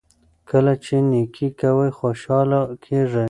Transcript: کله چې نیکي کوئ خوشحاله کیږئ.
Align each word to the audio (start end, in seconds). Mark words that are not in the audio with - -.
کله 0.49 0.73
چې 0.83 0.95
نیکي 1.09 1.47
کوئ 1.59 1.89
خوشحاله 1.99 2.61
کیږئ. 2.83 3.19